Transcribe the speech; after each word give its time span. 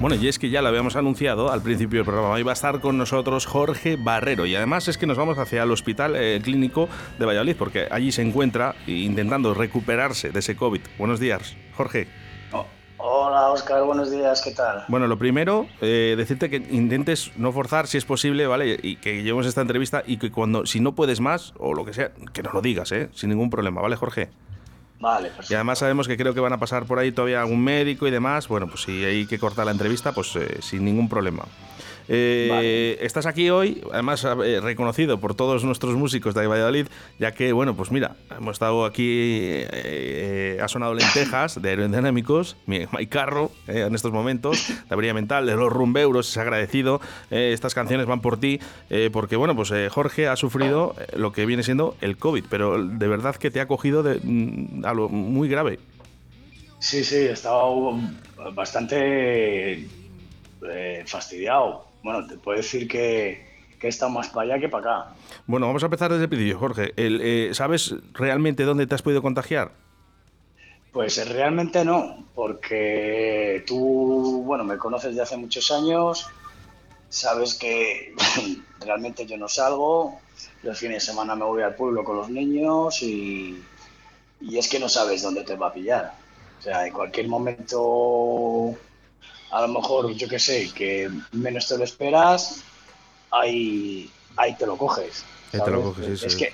Bueno, 0.00 0.14
y 0.14 0.28
es 0.28 0.38
que 0.38 0.48
ya 0.48 0.62
lo 0.62 0.68
habíamos 0.68 0.94
anunciado 0.94 1.50
al 1.50 1.60
principio 1.60 1.98
del 1.98 2.04
programa. 2.06 2.30
Hoy 2.30 2.44
va 2.44 2.52
a 2.52 2.54
estar 2.54 2.80
con 2.80 2.96
nosotros 2.96 3.46
Jorge 3.46 3.96
Barrero. 3.96 4.46
Y 4.46 4.54
además 4.54 4.86
es 4.86 4.96
que 4.96 5.06
nos 5.06 5.18
vamos 5.18 5.38
hacia 5.38 5.64
el 5.64 5.72
Hospital 5.72 6.14
eh, 6.14 6.40
Clínico 6.40 6.88
de 7.18 7.26
Valladolid, 7.26 7.56
porque 7.58 7.88
allí 7.90 8.12
se 8.12 8.22
encuentra 8.22 8.76
intentando 8.86 9.54
recuperarse 9.54 10.30
de 10.30 10.38
ese 10.38 10.54
COVID. 10.54 10.82
Buenos 10.98 11.18
días, 11.18 11.56
Jorge. 11.76 12.06
Oh, 12.52 12.64
hola, 12.98 13.48
Oscar. 13.48 13.82
Buenos 13.82 14.12
días. 14.12 14.40
¿Qué 14.40 14.52
tal? 14.52 14.84
Bueno, 14.86 15.08
lo 15.08 15.18
primero, 15.18 15.66
eh, 15.80 16.14
decirte 16.16 16.48
que 16.48 16.58
intentes 16.70 17.32
no 17.36 17.50
forzar 17.50 17.88
si 17.88 17.98
es 17.98 18.04
posible, 18.04 18.46
¿vale? 18.46 18.78
Y 18.80 18.96
que 18.96 19.24
llevemos 19.24 19.46
esta 19.46 19.62
entrevista 19.62 20.04
y 20.06 20.18
que 20.18 20.30
cuando, 20.30 20.64
si 20.64 20.78
no 20.78 20.94
puedes 20.94 21.18
más, 21.18 21.54
o 21.58 21.74
lo 21.74 21.84
que 21.84 21.92
sea, 21.92 22.12
que 22.32 22.44
nos 22.44 22.54
lo 22.54 22.62
digas, 22.62 22.92
¿eh? 22.92 23.08
Sin 23.14 23.30
ningún 23.30 23.50
problema, 23.50 23.80
¿vale, 23.80 23.96
Jorge? 23.96 24.28
Vale, 25.00 25.30
Y 25.48 25.54
además 25.54 25.78
sabemos 25.78 26.08
que 26.08 26.16
creo 26.16 26.34
que 26.34 26.40
van 26.40 26.52
a 26.52 26.58
pasar 26.58 26.84
por 26.84 26.98
ahí 26.98 27.12
todavía 27.12 27.40
algún 27.40 27.62
médico 27.62 28.08
y 28.08 28.10
demás. 28.10 28.48
Bueno, 28.48 28.66
pues 28.66 28.82
si 28.82 29.04
hay 29.04 29.26
que 29.26 29.38
cortar 29.38 29.66
la 29.66 29.72
entrevista, 29.72 30.12
pues 30.12 30.34
eh, 30.36 30.58
sin 30.60 30.84
ningún 30.84 31.08
problema. 31.08 31.44
Eh, 32.10 32.98
estás 33.02 33.26
aquí 33.26 33.50
hoy, 33.50 33.82
además 33.92 34.24
eh, 34.24 34.60
reconocido 34.60 35.20
por 35.20 35.34
todos 35.34 35.62
nuestros 35.64 35.94
músicos 35.94 36.34
de 36.34 36.46
Valladolid, 36.46 36.86
ya 37.18 37.32
que, 37.32 37.52
bueno, 37.52 37.76
pues 37.76 37.90
mira, 37.90 38.16
hemos 38.36 38.54
estado 38.54 38.86
aquí, 38.86 39.04
eh, 39.04 40.58
ha 40.62 40.68
sonado 40.68 40.94
lentejas 40.94 41.60
de 41.60 41.68
aerodinámicos, 41.68 42.56
mi, 42.64 42.86
Carro 43.08 43.50
en 43.66 43.94
estos 43.94 44.12
momentos, 44.12 44.70
la 44.88 44.96
brilla 44.96 45.12
mental, 45.12 45.46
de 45.46 45.54
los 45.54 45.70
rumbeuros, 45.70 46.30
es 46.30 46.36
agradecido. 46.38 47.00
estas 47.30 47.74
canciones 47.74 48.06
van 48.06 48.20
por 48.20 48.38
ti, 48.38 48.60
porque, 49.12 49.36
bueno, 49.36 49.54
pues 49.54 49.72
Jorge 49.90 50.28
ha 50.28 50.36
sufrido 50.36 50.94
lo 51.14 51.32
que 51.32 51.46
viene 51.46 51.62
siendo 51.62 51.96
el 52.00 52.16
COVID, 52.16 52.44
pero 52.48 52.82
de 52.82 53.08
verdad 53.08 53.36
que 53.36 53.50
te 53.50 53.60
ha 53.60 53.66
cogido 53.66 54.02
de, 54.02 54.20
mm, 54.22 54.84
algo 54.84 55.08
muy 55.08 55.48
grave. 55.48 55.78
Sí, 56.78 57.04
sí, 57.04 57.16
he 57.16 57.32
estado 57.32 57.98
bastante 58.54 59.86
fastidiado 61.06 61.87
bueno, 62.02 62.26
te 62.26 62.36
puedo 62.38 62.56
decir 62.56 62.88
que, 62.88 63.46
que 63.78 63.86
he 63.86 63.90
estado 63.90 64.10
más 64.10 64.28
para 64.28 64.54
allá 64.54 64.60
que 64.60 64.68
para 64.68 65.02
acá. 65.02 65.14
Bueno, 65.46 65.66
vamos 65.66 65.82
a 65.82 65.86
empezar 65.86 66.10
desde 66.10 66.24
el 66.24 66.28
principio, 66.28 66.58
Jorge. 66.58 66.92
Eh, 66.96 67.50
¿Sabes 67.52 67.94
realmente 68.12 68.64
dónde 68.64 68.86
te 68.86 68.94
has 68.94 69.02
podido 69.02 69.22
contagiar? 69.22 69.72
Pues 70.92 71.18
eh, 71.18 71.24
realmente 71.24 71.84
no, 71.84 72.26
porque 72.34 73.62
tú, 73.66 74.42
bueno, 74.44 74.64
me 74.64 74.78
conoces 74.78 75.14
de 75.14 75.22
hace 75.22 75.36
muchos 75.36 75.70
años, 75.70 76.26
sabes 77.08 77.54
que 77.54 78.14
realmente 78.80 79.26
yo 79.26 79.36
no 79.36 79.48
salgo, 79.48 80.18
los 80.62 80.78
fines 80.78 81.04
de 81.04 81.12
semana 81.12 81.36
me 81.36 81.44
voy 81.44 81.62
al 81.62 81.74
pueblo 81.74 82.04
con 82.04 82.16
los 82.16 82.30
niños 82.30 83.02
y, 83.02 83.62
y 84.40 84.58
es 84.58 84.68
que 84.68 84.78
no 84.78 84.88
sabes 84.88 85.22
dónde 85.22 85.44
te 85.44 85.56
va 85.56 85.68
a 85.68 85.72
pillar. 85.72 86.14
O 86.58 86.62
sea, 86.62 86.86
en 86.86 86.92
cualquier 86.92 87.28
momento 87.28 88.76
a 89.50 89.62
lo 89.62 89.68
mejor, 89.68 90.12
yo 90.12 90.28
qué 90.28 90.38
sé, 90.38 90.70
que 90.74 91.10
menos 91.32 91.68
te 91.68 91.78
lo 91.78 91.84
esperas, 91.84 92.62
ahí, 93.30 94.10
ahí 94.36 94.56
te 94.56 94.66
lo 94.66 94.76
coges. 94.76 95.24
Ahí 95.52 95.60
te 95.64 95.70
lo 95.70 95.82
coges, 95.82 96.22
Es 96.22 96.36
que 96.36 96.52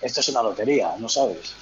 esto 0.00 0.20
es 0.20 0.28
una 0.28 0.42
lotería, 0.42 0.94
no 0.98 1.08
sabes. 1.08 1.54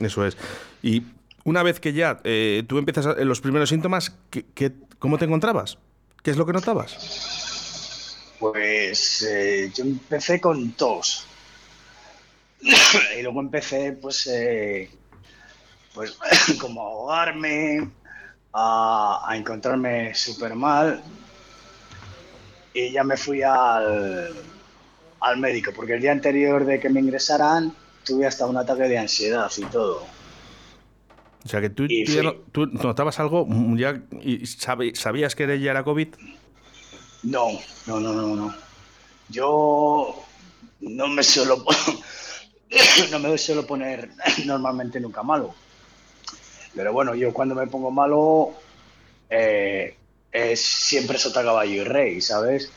Eso 0.00 0.26
es. 0.26 0.36
Y 0.82 1.02
una 1.44 1.62
vez 1.62 1.80
que 1.80 1.92
ya 1.92 2.20
eh, 2.24 2.62
tú 2.66 2.78
empiezas 2.78 3.18
en 3.18 3.28
los 3.28 3.40
primeros 3.40 3.68
síntomas, 3.68 4.12
¿qué, 4.30 4.72
cómo 4.98 5.18
te 5.18 5.24
encontrabas? 5.24 5.78
¿Qué 6.22 6.30
es 6.30 6.36
lo 6.36 6.46
que 6.46 6.52
notabas? 6.52 6.96
Pues 8.38 9.22
eh, 9.22 9.70
yo 9.74 9.84
empecé 9.84 10.40
con 10.40 10.72
tos. 10.72 11.26
y 13.18 13.22
luego 13.22 13.40
empecé, 13.40 13.92
pues, 13.92 14.26
eh, 14.26 14.90
pues 15.92 16.16
como 16.60 16.82
a 16.82 16.86
ahogarme, 16.86 17.90
a, 18.54 19.32
encontrarme 19.34 20.14
súper 20.14 20.54
mal 20.54 21.02
y 22.72 22.92
ya 22.92 23.04
me 23.04 23.16
fui 23.16 23.42
al, 23.42 24.32
al 25.20 25.36
médico, 25.38 25.72
porque 25.74 25.94
el 25.94 26.00
día 26.00 26.12
anterior 26.12 26.64
de 26.64 26.80
que 26.80 26.88
me 26.88 27.00
ingresaran 27.00 27.74
tuve 28.04 28.26
hasta 28.26 28.46
un 28.46 28.56
ataque 28.56 28.84
de 28.84 28.98
ansiedad 28.98 29.50
y 29.56 29.64
todo. 29.66 30.06
O 31.44 31.48
sea 31.48 31.60
que 31.60 31.68
tú, 31.68 31.86
tú, 32.52 32.66
notabas 32.66 33.20
algo 33.20 33.46
ya 33.76 34.00
y 34.22 34.46
sabías 34.46 35.34
que 35.34 35.60
ya 35.60 35.72
era 35.72 35.84
COVID. 35.84 36.08
No, 37.24 37.48
no, 37.86 38.00
no, 38.00 38.12
no, 38.14 38.34
no. 38.34 38.54
Yo 39.28 40.24
no 40.80 41.08
me 41.08 41.22
suelo 41.22 41.64
no 43.10 43.18
me 43.18 43.38
suelo 43.38 43.66
poner 43.66 44.10
normalmente 44.46 45.00
nunca 45.00 45.22
malo. 45.22 45.54
Pero 46.74 46.92
bueno, 46.92 47.14
yo 47.14 47.32
cuando 47.32 47.54
me 47.54 47.66
pongo 47.66 47.90
malo 47.90 48.52
eh, 49.30 49.94
es 50.32 50.60
siempre 50.60 51.18
sota 51.18 51.44
caballo 51.44 51.82
y 51.82 51.84
rey, 51.84 52.20
¿sabes? 52.20 52.70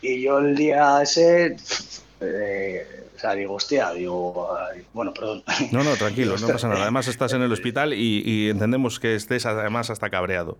Y 0.00 0.22
yo 0.22 0.38
el 0.38 0.54
día 0.54 1.02
ese, 1.02 1.56
eh, 2.20 3.08
o 3.16 3.18
sea, 3.18 3.34
digo, 3.34 3.54
hostia, 3.54 3.92
digo, 3.92 4.56
bueno, 4.92 5.12
perdón. 5.12 5.42
No, 5.72 5.82
no, 5.82 5.96
tranquilo, 5.96 6.36
no 6.38 6.46
pasa 6.46 6.68
nada. 6.68 6.82
Además 6.82 7.08
estás 7.08 7.32
en 7.32 7.42
el 7.42 7.52
hospital 7.52 7.92
y, 7.92 8.48
entendemos 8.48 9.00
que 9.00 9.16
estés 9.16 9.46
además 9.46 9.90
hasta 9.90 10.10
cabreado. 10.10 10.56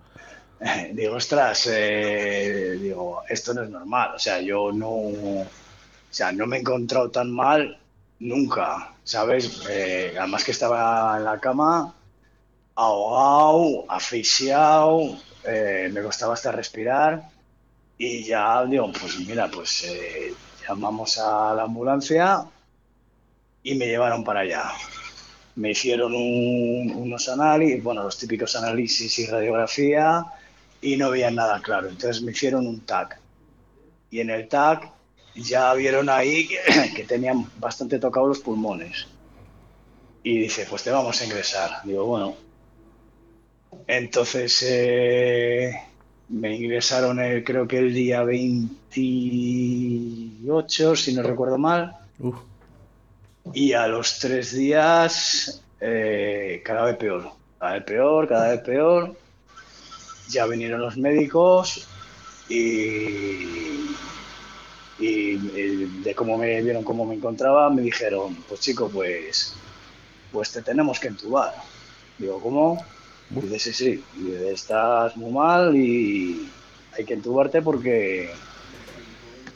Digo, 0.92 1.14
ostras, 1.14 1.68
eh, 1.70 2.76
digo, 2.80 3.22
esto 3.28 3.54
no 3.54 3.62
es 3.62 3.70
normal. 3.70 4.10
O 4.16 4.18
sea, 4.18 4.40
yo 4.40 4.72
no, 4.72 4.88
o 4.88 5.46
sea, 6.10 6.32
no 6.32 6.48
me 6.48 6.56
he 6.56 6.60
encontrado 6.60 7.12
tan 7.12 7.30
mal 7.30 7.78
nunca, 8.18 8.92
¿sabes? 9.04 9.62
además 10.18 10.42
que 10.42 10.50
estaba 10.50 11.16
en 11.16 11.22
la 11.22 11.38
cama 11.38 11.94
ahogado, 12.78 13.84
asfixiado, 13.88 15.18
eh, 15.44 15.90
me 15.92 16.00
costaba 16.00 16.34
hasta 16.34 16.52
respirar 16.52 17.28
y 17.98 18.22
ya 18.22 18.64
digo, 18.66 18.92
pues 18.92 19.18
mira, 19.18 19.50
pues 19.50 19.82
eh, 19.82 20.32
llamamos 20.66 21.18
a 21.18 21.54
la 21.54 21.64
ambulancia 21.64 22.44
y 23.64 23.74
me 23.74 23.86
llevaron 23.86 24.22
para 24.22 24.40
allá. 24.40 24.70
Me 25.56 25.72
hicieron 25.72 26.14
unos 26.14 27.28
análisis, 27.28 27.82
bueno, 27.82 28.04
los 28.04 28.16
típicos 28.16 28.54
análisis 28.54 29.18
y 29.18 29.26
radiografía 29.26 30.24
y 30.80 30.96
no 30.96 31.10
veían 31.10 31.34
nada 31.34 31.60
claro. 31.60 31.88
Entonces 31.88 32.22
me 32.22 32.30
hicieron 32.30 32.64
un 32.64 32.82
TAC. 32.82 33.18
Y 34.12 34.20
en 34.20 34.30
el 34.30 34.46
TAC 34.46 34.88
ya 35.34 35.74
vieron 35.74 36.08
ahí 36.08 36.46
que, 36.46 36.58
que 36.94 37.02
tenían 37.02 37.50
bastante 37.58 37.98
tocados 37.98 38.28
los 38.28 38.38
pulmones. 38.38 39.08
Y 40.22 40.38
dice, 40.38 40.64
pues 40.70 40.84
te 40.84 40.92
vamos 40.92 41.20
a 41.20 41.24
ingresar. 41.24 41.82
Digo, 41.82 42.04
bueno, 42.04 42.36
entonces 43.86 44.62
eh, 44.66 45.72
me 46.28 46.54
ingresaron 46.54 47.20
el, 47.20 47.42
creo 47.42 47.66
que 47.66 47.78
el 47.78 47.94
día 47.94 48.22
28, 48.22 50.96
si 50.96 51.14
no 51.14 51.22
recuerdo 51.22 51.56
mal. 51.58 51.96
Y 53.54 53.72
a 53.72 53.86
los 53.86 54.18
tres 54.18 54.54
días, 54.54 55.62
eh, 55.80 56.60
cada 56.64 56.84
vez 56.84 56.96
peor. 56.96 57.30
Cada 57.58 57.72
vez 57.74 57.84
peor, 57.84 58.28
cada 58.28 58.48
vez 58.50 58.60
peor. 58.60 59.16
Ya 60.28 60.46
vinieron 60.46 60.82
los 60.82 60.98
médicos 60.98 61.88
y, 62.48 63.94
y 64.98 65.36
de 65.36 66.14
cómo 66.14 66.36
me 66.36 66.60
vieron 66.60 66.84
cómo 66.84 67.06
me 67.06 67.14
encontraba, 67.14 67.70
me 67.70 67.80
dijeron, 67.80 68.34
pues 68.48 68.60
chico, 68.60 68.90
pues, 68.90 69.54
pues 70.30 70.52
te 70.52 70.60
tenemos 70.60 71.00
que 71.00 71.08
entubar. 71.08 71.54
Digo, 72.18 72.38
¿cómo? 72.40 72.84
Dice, 73.30 73.58
sí, 73.58 73.72
sí, 73.74 74.04
estás 74.50 75.16
muy 75.16 75.30
mal 75.30 75.76
y 75.76 76.48
hay 76.96 77.04
que 77.04 77.14
entubarte 77.14 77.60
porque 77.60 78.32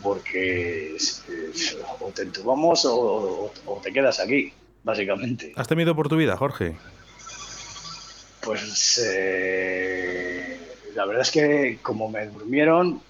porque 0.03 0.97
o 2.01 2.11
te 2.11 2.23
entubamos 2.23 2.85
o, 2.85 3.53
te 3.83 3.93
quedas 3.93 4.21
aquí, 4.21 4.53
básicamente. 4.83 5.53
¿Has 5.57 5.69
temido 5.69 5.95
por 5.95 6.09
tu 6.09 6.17
vida, 6.17 6.37
Jorge? 6.37 6.77
Pues 8.43 9.01
eh, 9.07 10.59
la 10.95 11.07
verdad 11.07 11.23
es 11.23 11.31
que 11.31 11.79
como 11.81 12.11
me 12.11 12.27
durmieron, 12.27 13.01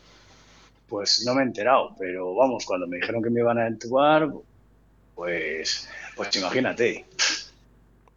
pues 0.89 1.25
no 1.25 1.35
me 1.35 1.43
he 1.43 1.47
enterado, 1.47 1.97
pero 1.99 2.35
vamos, 2.35 2.67
cuando 2.67 2.87
me 2.87 2.97
dijeron 2.99 3.23
que 3.23 3.31
me 3.31 3.41
iban 3.41 3.59
a 3.59 3.67
entubar, 3.67 4.31
pues, 5.15 5.89
pues 6.15 6.37
imagínate 6.37 7.07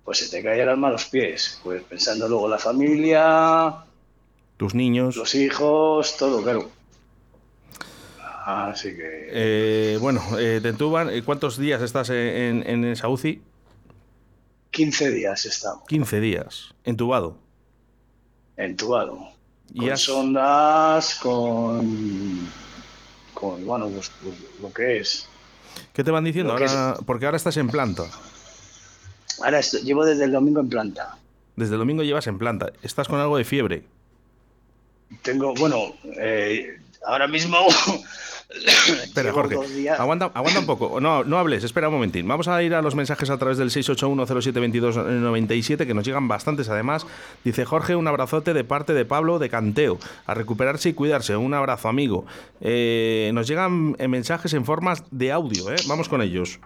pues 0.06 0.20
se 0.20 0.30
te 0.30 0.44
cae 0.44 0.62
el 0.62 0.70
alma 0.70 0.90
a 0.90 0.92
los 0.92 1.06
pies. 1.06 1.60
Pues 1.64 1.84
pensando 1.84 2.30
luego 2.30 2.48
la 2.48 2.60
familia, 2.60 3.84
tus 4.56 4.76
niños, 4.76 5.18
los 5.18 5.34
hijos, 5.36 6.16
todo, 6.18 6.42
claro. 6.44 6.70
Así 8.46 8.96
que. 8.96 9.30
Eh, 9.32 9.98
bueno, 10.00 10.22
eh, 10.38 10.60
te 10.62 10.70
entuban. 10.70 11.10
¿Cuántos 11.26 11.58
días 11.58 11.82
estás 11.82 12.12
en, 12.12 12.64
en, 12.68 12.86
esa 12.86 13.10
UCI? 13.10 13.42
15 14.70 15.12
días 15.12 15.46
he 15.46 15.50
estado. 15.50 15.84
15 15.88 16.20
días. 16.20 16.76
¿Entubado? 16.84 17.38
Entubado. 18.56 19.30
¿Y 19.74 19.88
con 19.88 19.98
sondas, 19.98 21.16
con. 21.16 22.48
con. 23.34 23.66
bueno, 23.66 23.90
pues, 23.90 24.12
pues, 24.22 24.36
lo 24.62 24.72
que 24.72 25.00
es. 25.00 25.28
¿Qué 25.92 26.04
te 26.04 26.12
van 26.12 26.24
diciendo? 26.24 26.54
Ahora, 26.54 26.98
porque 27.06 27.26
ahora 27.26 27.38
estás 27.38 27.58
en 27.58 27.68
planta. 27.68 28.04
Ahora 29.44 29.62
llevo 29.62 30.06
desde 30.06 30.26
el 30.26 30.32
domingo 30.32 30.60
en 30.60 30.70
planta. 30.70 31.18
Desde 31.56 31.74
el 31.74 31.80
domingo 31.80 32.04
llevas 32.04 32.28
en 32.28 32.38
planta. 32.38 32.72
¿Estás 32.82 33.08
con 33.08 33.20
algo 33.20 33.38
de 33.38 33.46
fiebre? 33.46 33.84
tengo, 35.22 35.54
bueno, 35.56 35.94
eh, 36.20 36.80
ahora 37.06 37.28
mismo 37.28 37.58
Espera, 39.04 39.34
Jorge. 39.34 39.58
Aguanta, 39.90 40.32
aguanta 40.34 40.60
un 40.60 40.66
poco. 40.66 41.00
No, 41.02 41.24
no 41.24 41.40
hables, 41.40 41.64
espera 41.64 41.88
un 41.90 41.96
momentín. 41.96 42.28
Vamos 42.28 42.48
a 42.48 42.62
ir 42.64 42.76
a 42.76 42.82
los 42.82 42.96
mensajes 42.96 43.30
a 43.30 43.38
través 43.38 43.58
del 43.58 43.70
681072297, 43.72 45.86
que 45.86 45.94
nos 45.94 46.06
llegan 46.06 46.28
bastantes 46.28 46.70
además. 46.70 47.06
Dice 47.44 47.66
Jorge, 47.66 47.96
un 47.96 48.08
abrazote 48.08 48.54
de 48.54 48.64
parte 48.64 48.94
de 48.94 49.04
Pablo 49.04 49.40
de 49.40 49.50
Canteo. 49.50 49.98
A 50.26 50.36
recuperarse 50.36 50.90
y 50.90 50.94
cuidarse. 50.94 51.36
Un 51.36 51.54
abrazo, 51.54 51.90
amigo. 51.90 52.26
Eh, 52.62 53.32
nos 53.34 53.48
llegan 53.48 53.96
eh, 54.00 54.08
mensajes 54.08 54.54
en 54.54 54.64
formas 54.64 55.04
de 55.12 55.32
audio, 55.32 55.72
¿eh? 55.72 55.78
Vamos 55.88 56.08
con 56.08 56.22
ellos. 56.22 56.60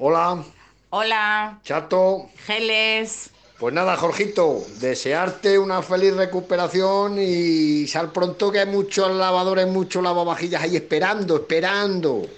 Hola. 0.00 0.44
Hola. 0.90 1.58
Chato. 1.64 2.30
Geles. 2.46 3.30
Pues 3.58 3.74
nada, 3.74 3.96
Jorgito, 3.96 4.62
desearte 4.78 5.58
una 5.58 5.82
feliz 5.82 6.14
recuperación 6.14 7.16
y 7.18 7.88
sal 7.88 8.12
pronto 8.12 8.52
que 8.52 8.60
hay 8.60 8.66
muchos 8.66 9.10
lavadores, 9.10 9.66
muchos 9.66 10.00
lavavajillas 10.04 10.62
ahí 10.62 10.76
esperando, 10.76 11.34
esperando. 11.38 12.28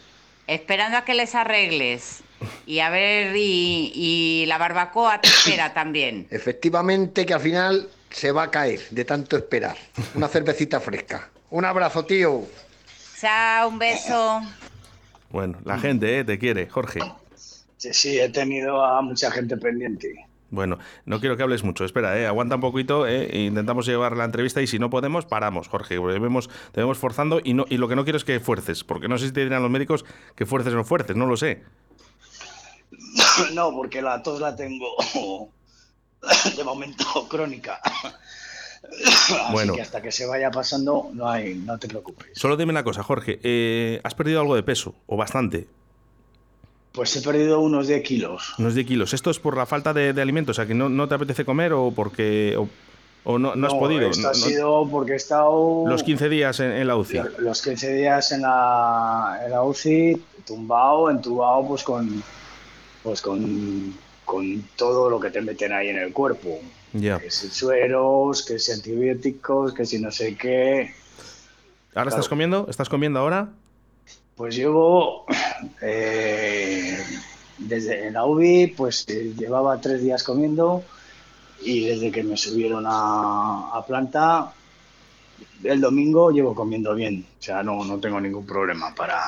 Esperando 0.47 0.97
a 0.97 1.05
que 1.05 1.13
les 1.13 1.35
arregles. 1.35 2.23
Y 2.65 2.79
a 2.81 2.89
ver, 2.89 3.35
y, 3.37 4.47
la 4.47 4.57
barbacoa 4.57 5.21
te 5.21 5.29
espera 5.29 5.75
también. 5.75 6.27
Efectivamente 6.31 7.27
que 7.27 7.35
al 7.35 7.41
final 7.41 7.91
se 8.09 8.33
va 8.33 8.45
a 8.45 8.51
caer 8.51 8.81
de 8.89 9.05
tanto 9.05 9.37
esperar. 9.37 9.77
Una 10.15 10.29
cervecita 10.29 10.81
fresca. 10.81 11.29
Un 11.51 11.67
abrazo, 11.67 12.07
tío. 12.07 12.43
Chao, 13.21 13.69
un 13.69 13.79
beso. 13.79 14.41
Bueno, 15.29 15.59
la 15.67 15.79
gente 15.79 16.21
¿eh? 16.21 16.25
te 16.25 16.39
quiere, 16.39 16.67
Jorge. 16.67 17.01
Sí, 17.81 17.95
sí, 17.95 18.21
he 18.21 18.29
tenido 18.29 18.85
a 18.85 19.01
mucha 19.01 19.31
gente 19.31 19.57
pendiente. 19.57 20.27
Bueno, 20.51 20.79
no 21.07 21.19
quiero 21.19 21.39
que 21.39 21.45
hables 21.45 21.65
mucho. 21.65 21.87
Espera, 21.87 22.19
eh, 22.21 22.27
aguanta 22.27 22.57
un 22.57 22.61
poquito. 22.61 23.07
Eh, 23.07 23.31
e 23.33 23.39
intentamos 23.45 23.87
llevar 23.87 24.19
la 24.19 24.27
entrevista 24.27 24.61
y 24.61 24.67
si 24.67 24.79
no 24.79 24.91
podemos, 24.91 25.25
paramos, 25.25 25.69
Jorge. 25.69 25.95
Debemos, 25.95 26.51
debemos 26.75 26.99
forzando 26.99 27.41
y, 27.43 27.55
no, 27.55 27.65
y 27.71 27.79
lo 27.79 27.89
que 27.89 27.97
no 27.97 28.05
quiero 28.05 28.19
es 28.19 28.25
que 28.25 28.39
fuerces, 28.39 28.85
porque 28.85 29.09
no 29.09 29.17
sé 29.17 29.29
si 29.29 29.33
te 29.33 29.45
dirán 29.45 29.63
los 29.63 29.71
médicos 29.71 30.05
que 30.37 30.45
fuerces 30.45 30.75
o 30.75 30.77
no 30.77 30.85
fuerces, 30.85 31.17
no 31.17 31.25
lo 31.25 31.39
sé. 31.39 31.63
No, 33.55 33.73
porque 33.73 34.03
la 34.03 34.23
tos 34.23 34.41
la 34.41 34.55
tengo 34.55 34.95
de 36.57 36.65
momento 36.65 37.27
crónica. 37.31 37.81
Así 39.49 39.71
que 39.75 39.81
hasta 39.81 40.03
que 40.03 40.13
se 40.13 40.27
vaya 40.27 40.51
pasando, 40.51 41.09
no 41.15 41.31
hay, 41.31 41.55
no 41.55 41.79
te 41.79 41.89
preocupes. 41.89 42.29
Solo 42.35 42.59
dime 42.59 42.73
una 42.73 42.85
cosa, 42.85 43.03
Jorge. 43.03 43.41
Eh, 43.43 44.01
¿Has 44.05 44.15
perdido 44.15 44.43
algo 44.43 44.55
de 44.55 44.63
peso? 44.63 44.97
¿O 45.07 45.17
bastante? 45.17 45.67
Pues 46.93 47.15
he 47.17 47.23
perdido 47.23 47.61
unos 47.61 47.87
10 47.87 48.03
kilos. 48.03 48.55
Unos 48.59 48.75
10 48.75 48.87
kilos. 48.87 49.15
¿Esto 49.15 49.31
es 49.31 49.39
por 49.39 49.57
la 49.57 49.67
falta 49.67 49.93
de, 49.95 50.21
alimentos? 50.21 50.55
O 50.55 50.59
sea, 50.59 50.67
que 50.67 50.75
no, 50.75 51.09
te 51.09 51.15
apetece 51.15 51.45
comer 51.45 51.73
o 51.73 51.93
porque... 51.95 52.57
O, 53.23 53.39
no, 53.39 53.51
has 53.67 53.75
podido. 53.75 54.09
Esto 54.09 54.29
ha 54.29 54.35
sido 54.35 54.89
porque 54.91 55.13
he 55.13 55.17
estado. 55.17 55.85
Los 55.87 56.03
15 56.03 56.31
días 56.31 56.59
en, 56.61 56.87
la 56.87 56.97
UCI. 56.97 57.21
Los 57.39 57.61
15 57.61 57.93
días 57.93 58.33
en 58.33 58.41
la, 58.43 59.43
en 59.45 59.51
la 59.51 59.63
UCI, 59.63 60.23
tumbado, 60.47 61.11
entubado, 61.11 61.69
pues 61.69 61.83
con. 61.83 62.23
Pues 63.03 63.21
con, 63.21 63.95
con 64.25 64.63
todo 64.75 65.11
lo 65.11 65.21
que 65.21 65.31
te 65.31 65.43
meten 65.43 65.71
ahí 65.71 65.89
en 65.89 65.99
el 65.99 66.15
cuerpo. 66.15 66.61
Ya. 66.95 67.19
Que 67.19 67.31
si 67.31 67.49
sueros, 67.49 68.43
que 68.43 68.59
si 68.59 68.73
antibióticos, 68.73 69.75
que 69.75 69.85
si 69.85 69.99
no 69.99 70.11
sé 70.11 70.35
qué. 70.37 70.95
¿Ahora 71.95 72.09
estás 72.09 72.29
comiendo? 72.29 72.67
¿Estás 72.71 72.89
comiendo 72.89 73.21
ahora? 73.21 73.51
Pues 74.41 74.57
llevo 74.57 75.27
eh, 75.83 76.99
desde 77.59 78.11
la 78.11 78.25
UBI, 78.25 78.69
pues 78.69 79.05
eh, 79.09 79.35
llevaba 79.37 79.79
tres 79.83 80.01
días 80.01 80.25
comiendo 80.25 80.83
y 81.61 81.85
desde 81.85 82.11
que 82.11 82.23
me 82.23 82.39
subieron 82.39 82.85
a, 82.87 83.85
planta, 83.87 84.55
el 85.63 85.79
domingo 85.83 86.31
llevo 86.31 86.55
comiendo 86.55 86.95
bien. 86.95 87.27
O 87.39 87.43
sea, 87.43 87.63
no, 87.63 87.85
no 87.85 88.01
tengo 88.01 88.19
ningún 88.19 88.47
problema 88.47 88.95
para, 88.95 89.21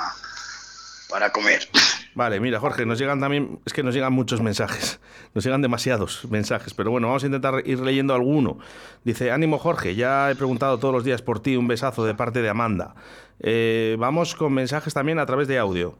para 1.10 1.30
comer. 1.30 1.68
Vale, 2.14 2.40
mira, 2.40 2.60
Jorge, 2.60 2.84
nos 2.84 2.98
llegan 2.98 3.20
también, 3.20 3.60
es 3.64 3.72
que 3.72 3.82
nos 3.82 3.94
llegan 3.94 4.12
muchos 4.12 4.42
mensajes, 4.42 5.00
nos 5.32 5.44
llegan 5.44 5.62
demasiados 5.62 6.26
mensajes, 6.28 6.74
pero 6.74 6.90
bueno, 6.90 7.06
vamos 7.06 7.22
a 7.22 7.26
intentar 7.26 7.62
ir 7.64 7.80
leyendo 7.80 8.14
alguno. 8.14 8.58
Dice, 9.02 9.30
ánimo 9.30 9.58
Jorge, 9.58 9.94
ya 9.94 10.30
he 10.30 10.34
preguntado 10.34 10.78
todos 10.78 10.92
los 10.92 11.04
días 11.04 11.22
por 11.22 11.40
ti, 11.40 11.56
un 11.56 11.68
besazo 11.68 12.04
de 12.04 12.14
parte 12.14 12.42
de 12.42 12.50
Amanda. 12.50 12.94
Eh, 13.40 13.96
vamos 13.98 14.34
con 14.34 14.52
mensajes 14.52 14.92
también 14.92 15.18
a 15.18 15.26
través 15.26 15.48
de 15.48 15.58
audio. 15.58 15.96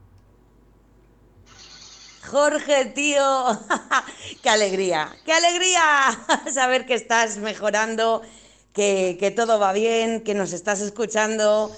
Jorge, 2.27 2.87
tío, 2.95 3.47
qué 4.43 4.51
alegría, 4.51 5.09
qué 5.25 5.33
alegría 5.33 5.83
saber 6.53 6.85
que 6.85 6.95
estás 6.95 7.39
mejorando, 7.39 8.21
que, 8.75 9.17
que 9.19 9.31
todo 9.31 9.59
va 9.59 9.73
bien, 9.73 10.21
que 10.21 10.35
nos 10.35 10.53
estás 10.53 10.83
escuchando 10.83 11.71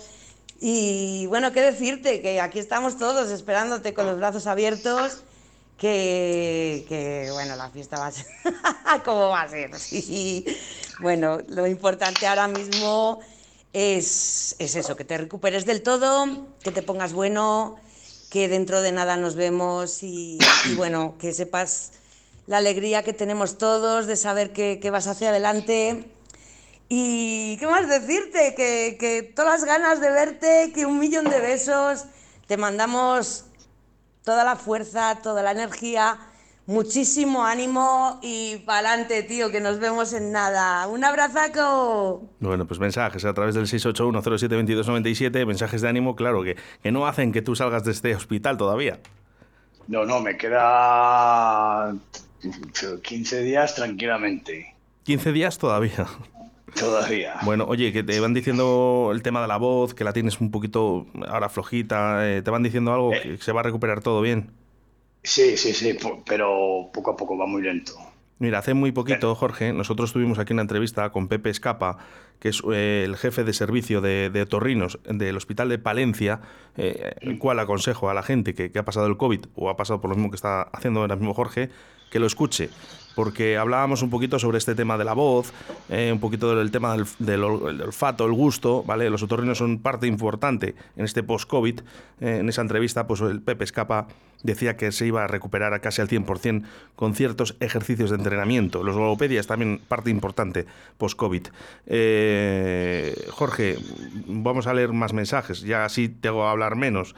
y 0.60 1.26
bueno, 1.26 1.52
qué 1.52 1.60
decirte, 1.60 2.20
que 2.20 2.40
aquí 2.40 2.58
estamos 2.58 2.98
todos 2.98 3.30
esperándote 3.30 3.92
con 3.94 4.06
los 4.06 4.18
brazos 4.18 4.46
abiertos, 4.46 5.22
que, 5.78 7.28
bueno, 7.32 7.56
la 7.56 7.70
fiesta 7.70 7.98
va 7.98 8.06
a 8.06 8.12
ser... 8.12 8.26
¿Cómo 9.04 9.28
va 9.28 9.42
a 9.42 9.48
ser? 9.48 9.70
Bueno, 11.00 11.40
lo 11.48 11.66
importante 11.66 12.24
ahora 12.28 12.46
mismo 12.46 13.18
es, 13.72 14.54
eso, 14.60 14.96
que 14.96 15.04
te 15.04 15.18
recuperes 15.18 15.66
del 15.66 15.82
todo, 15.82 16.46
que 16.62 16.70
te 16.70 16.82
pongas 16.82 17.12
bueno, 17.12 17.76
que 18.30 18.46
dentro 18.46 18.80
de 18.80 18.92
nada 18.92 19.16
nos 19.16 19.34
vemos 19.34 20.04
y, 20.04 20.38
bueno, 20.76 21.16
que 21.18 21.32
sepas 21.32 21.90
la 22.46 22.58
alegría 22.58 23.02
que 23.02 23.12
tenemos 23.12 23.58
todos 23.58 24.06
de 24.06 24.14
saber 24.14 24.52
que, 24.52 24.78
que 24.80 24.90
vas 24.90 25.08
hacia 25.08 25.30
adelante 25.30 26.13
y 26.96 27.56
qué 27.56 27.66
más 27.66 27.88
decirte, 27.88 28.54
que, 28.54 28.96
que 29.00 29.24
todas 29.24 29.60
las 29.60 29.64
ganas 29.64 30.00
de 30.00 30.10
verte, 30.12 30.70
que 30.72 30.86
un 30.86 31.00
millón 31.00 31.24
de 31.24 31.40
besos, 31.40 32.04
te 32.46 32.56
mandamos 32.56 33.46
toda 34.22 34.44
la 34.44 34.54
fuerza, 34.54 35.20
toda 35.20 35.42
la 35.42 35.50
energía, 35.50 36.18
muchísimo 36.66 37.44
ánimo 37.44 38.20
y 38.22 38.58
para 38.58 38.90
adelante, 38.90 39.24
tío, 39.24 39.50
que 39.50 39.60
nos 39.60 39.80
vemos 39.80 40.12
en 40.12 40.30
nada. 40.30 40.86
Un 40.86 41.04
abrazaco. 41.04 42.22
Bueno, 42.38 42.64
pues 42.64 42.78
mensajes 42.78 43.24
a 43.24 43.34
través 43.34 43.56
del 43.56 43.66
681072297, 43.66 45.46
mensajes 45.46 45.80
de 45.82 45.88
ánimo, 45.88 46.14
claro, 46.14 46.44
que, 46.44 46.56
que 46.80 46.92
no 46.92 47.08
hacen 47.08 47.32
que 47.32 47.42
tú 47.42 47.56
salgas 47.56 47.82
de 47.82 47.90
este 47.90 48.14
hospital 48.14 48.56
todavía. 48.56 49.00
No, 49.88 50.04
no, 50.04 50.20
me 50.20 50.36
queda 50.36 51.92
15 53.02 53.42
días 53.42 53.74
tranquilamente. 53.74 54.76
15 55.02 55.32
días 55.32 55.58
todavía. 55.58 56.06
Todavía. 56.72 57.34
Bueno, 57.42 57.66
oye, 57.68 57.92
que 57.92 58.02
te 58.02 58.18
van 58.20 58.34
diciendo 58.34 59.10
el 59.12 59.22
tema 59.22 59.42
de 59.42 59.48
la 59.48 59.58
voz, 59.58 59.94
que 59.94 60.02
la 60.02 60.12
tienes 60.12 60.40
un 60.40 60.50
poquito 60.50 61.06
ahora 61.28 61.48
flojita, 61.48 62.28
eh, 62.28 62.42
te 62.42 62.50
van 62.50 62.62
diciendo 62.62 62.92
algo 62.92 63.12
eh. 63.12 63.36
que 63.36 63.38
se 63.38 63.52
va 63.52 63.60
a 63.60 63.62
recuperar 63.64 64.00
todo 64.00 64.20
bien. 64.22 64.50
Sí, 65.22 65.56
sí, 65.56 65.72
sí, 65.72 65.96
pero 66.26 66.90
poco 66.92 67.12
a 67.12 67.16
poco 67.16 67.36
va 67.36 67.46
muy 67.46 67.62
lento. 67.62 67.92
Mira, 68.38 68.58
hace 68.58 68.74
muy 68.74 68.92
poquito, 68.92 69.34
Jorge, 69.34 69.72
nosotros 69.72 70.12
tuvimos 70.12 70.38
aquí 70.38 70.52
una 70.52 70.62
entrevista 70.62 71.10
con 71.10 71.28
Pepe 71.28 71.50
Escapa, 71.50 71.98
que 72.40 72.48
es 72.48 72.62
eh, 72.72 73.02
el 73.06 73.16
jefe 73.16 73.44
de 73.44 73.52
servicio 73.52 74.00
de, 74.00 74.28
de 74.28 74.44
Torrinos 74.44 74.98
del 75.04 75.36
Hospital 75.36 75.68
de 75.68 75.78
Palencia, 75.78 76.40
el 76.76 77.38
cual 77.38 77.60
aconsejo 77.60 78.10
a 78.10 78.14
la 78.14 78.22
gente 78.22 78.54
que, 78.54 78.72
que, 78.72 78.78
ha 78.78 78.84
pasado 78.84 79.06
el 79.06 79.16
COVID 79.16 79.46
o 79.54 79.70
ha 79.70 79.76
pasado 79.76 80.00
por 80.00 80.10
lo 80.10 80.16
mismo 80.16 80.30
que 80.30 80.36
está 80.36 80.62
haciendo 80.62 81.00
ahora 81.00 81.14
mismo 81.14 81.32
Jorge, 81.32 81.70
que 82.10 82.18
lo 82.18 82.26
escuche, 82.26 82.70
porque 83.14 83.56
hablábamos 83.56 84.02
un 84.02 84.10
poquito 84.10 84.38
sobre 84.38 84.58
este 84.58 84.74
tema 84.74 84.98
de 84.98 85.04
la 85.04 85.14
voz, 85.14 85.52
eh, 85.88 86.10
un 86.12 86.20
poquito 86.20 86.54
del 86.54 86.70
tema 86.70 86.96
del, 87.18 87.44
olfato, 87.44 88.26
el 88.26 88.32
gusto, 88.32 88.82
¿vale? 88.82 89.10
Los 89.10 89.22
otorrinos 89.22 89.58
son 89.58 89.78
parte 89.78 90.06
importante 90.06 90.74
en 90.96 91.04
este 91.04 91.22
post-COVID. 91.22 91.80
Eh, 92.20 92.38
en 92.40 92.48
esa 92.48 92.62
entrevista, 92.62 93.06
pues 93.06 93.20
el 93.20 93.40
Pepe 93.40 93.64
Escapa 93.64 94.08
decía 94.42 94.76
que 94.76 94.92
se 94.92 95.06
iba 95.06 95.24
a 95.24 95.26
recuperar 95.26 95.74
a 95.74 95.80
casi 95.80 96.02
al 96.02 96.08
100% 96.08 96.64
con 96.94 97.14
ciertos 97.14 97.56
ejercicios 97.60 98.10
de 98.10 98.16
entrenamiento. 98.16 98.84
Los 98.84 98.94
logopedias 98.94 99.46
también 99.46 99.80
parte 99.88 100.10
importante 100.10 100.66
post-COVID. 100.98 101.46
Eh, 101.86 103.26
Jorge, 103.30 103.78
vamos 104.26 104.66
a 104.66 104.74
leer 104.74 104.92
más 104.92 105.12
mensajes, 105.12 105.62
ya 105.62 105.84
así 105.84 106.08
te 106.08 106.28
hago 106.28 106.46
hablar 106.46 106.76
menos. 106.76 107.14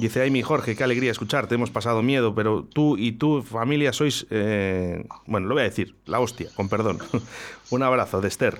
Dice, 0.00 0.22
ay 0.22 0.30
mi 0.30 0.40
Jorge, 0.40 0.76
qué 0.76 0.82
alegría 0.82 1.10
escucharte, 1.10 1.56
hemos 1.56 1.70
pasado 1.70 2.02
miedo, 2.02 2.34
pero 2.34 2.64
tú 2.64 2.96
y 2.96 3.12
tu 3.12 3.42
familia 3.42 3.92
sois, 3.92 4.26
eh, 4.30 5.04
bueno, 5.26 5.46
lo 5.46 5.54
voy 5.54 5.60
a 5.60 5.64
decir, 5.64 5.94
la 6.06 6.20
hostia, 6.20 6.48
con 6.56 6.70
perdón. 6.70 6.98
Un 7.70 7.82
abrazo 7.82 8.22
de 8.22 8.28
Esther. 8.28 8.58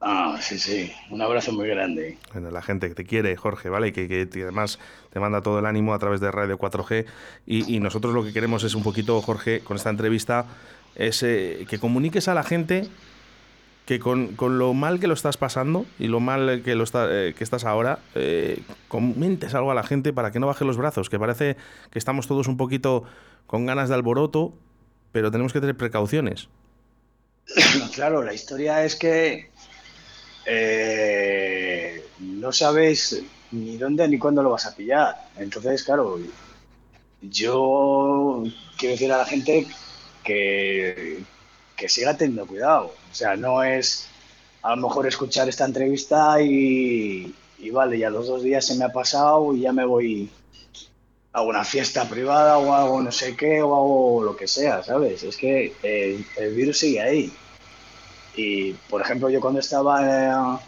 Ah, 0.00 0.36
sí, 0.40 0.58
sí, 0.58 0.92
un 1.10 1.22
abrazo 1.22 1.52
muy 1.52 1.66
grande. 1.66 2.18
Bueno, 2.32 2.50
la 2.50 2.60
gente 2.60 2.88
que 2.88 2.94
te 2.94 3.04
quiere, 3.06 3.34
Jorge, 3.36 3.70
¿vale? 3.70 3.92
Que, 3.92 4.06
que, 4.06 4.42
además 4.42 4.78
te 5.10 5.18
manda 5.18 5.40
todo 5.40 5.60
el 5.60 5.64
ánimo 5.64 5.94
a 5.94 5.98
través 5.98 6.20
de 6.20 6.30
Radio 6.30 6.58
4G 6.58 7.06
y, 7.46 7.80
nosotros 7.80 8.12
lo 8.12 8.22
que 8.22 8.32
queremos 8.32 8.64
es 8.64 8.74
un 8.74 8.82
poquito, 8.82 9.22
Jorge, 9.22 9.60
con 9.60 9.78
esta 9.78 9.88
entrevista, 9.88 10.44
es 10.94 11.22
eh, 11.22 11.64
que 11.70 11.78
comuniques 11.78 12.28
a 12.28 12.34
la 12.34 12.42
gente 12.42 12.86
que 13.86 14.00
con, 14.00 14.36
lo 14.38 14.72
mal 14.72 14.98
que 14.98 15.06
lo 15.06 15.14
estás 15.14 15.36
pasando 15.36 15.84
y 15.98 16.06
lo 16.06 16.20
mal 16.20 16.62
que, 16.64 16.74
lo 16.74 16.84
eh, 16.94 17.34
que 17.36 17.44
estás 17.44 17.64
ahora, 17.64 17.98
eh, 18.14 18.62
comentes 18.88 19.54
algo 19.54 19.70
a 19.70 19.74
la 19.74 19.82
gente 19.82 20.12
para 20.12 20.30
que 20.30 20.40
no 20.40 20.46
baje 20.46 20.64
los 20.64 20.76
brazos, 20.76 21.10
que 21.10 21.18
parece 21.18 21.56
que 21.90 21.98
estamos 21.98 22.26
todos 22.26 22.48
un 22.48 22.56
poquito 22.56 23.04
con 23.46 23.66
ganas 23.66 23.88
de 23.90 23.94
alboroto, 23.94 24.54
pero 25.12 25.30
tenemos 25.30 25.52
que 25.52 25.60
tener 25.60 25.76
precauciones. 25.76 26.48
Claro, 27.94 28.22
la 28.22 28.32
historia 28.32 28.84
es 28.84 28.96
que 28.96 29.50
eh, 30.46 32.04
no 32.18 32.52
sabes 32.52 33.22
ni 33.50 33.76
dónde 33.76 34.08
ni 34.08 34.18
cuándo 34.18 34.42
lo 34.42 34.50
vas 34.50 34.66
a 34.66 34.74
pillar. 34.74 35.28
Entonces, 35.36 35.84
claro, 35.84 36.18
yo 37.20 38.42
quiero 38.78 38.92
decir 38.92 39.12
a 39.12 39.18
la 39.18 39.26
gente 39.26 39.66
que, 40.22 41.22
que 41.76 41.88
siga 41.88 42.16
teniendo 42.16 42.46
cuidado. 42.46 42.98
O 43.10 43.14
sea, 43.14 43.36
no 43.36 43.62
es 43.62 44.14
a 44.62 44.74
lo 44.76 44.82
mejor 44.88 45.06
escuchar 45.06 45.48
esta 45.48 45.64
entrevista 45.66 46.40
y, 46.42 47.36
y 47.58 47.70
vale, 47.70 47.98
ya 47.98 48.10
los 48.10 48.26
dos 48.28 48.42
días 48.42 48.66
se 48.66 48.76
me 48.76 48.84
ha 48.84 48.90
pasado 48.92 49.54
y 49.54 49.60
ya 49.62 49.72
me 49.72 49.84
voy 49.86 50.32
a 51.32 51.42
una 51.42 51.64
fiesta 51.64 52.08
privada 52.08 52.58
o 52.58 52.72
algo 52.74 53.02
no 53.02 53.10
sé 53.12 53.36
qué 53.36 53.60
o 53.62 53.74
algo 53.74 54.22
lo 54.24 54.36
que 54.36 54.46
sea, 54.46 54.82
¿sabes? 54.82 55.22
Es 55.24 55.36
que 55.36 55.78
el, 55.82 56.30
el 56.36 56.54
virus 56.54 56.78
sigue 56.78 57.00
ahí. 57.00 57.40
Y, 58.32 58.74
por 58.74 59.02
ejemplo, 59.02 59.30
yo 59.30 59.40
cuando 59.40 59.60
estaba 59.60 60.60